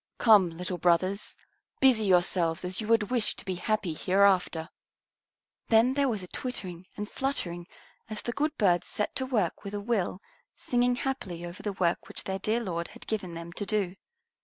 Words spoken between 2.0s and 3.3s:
yourselves as you would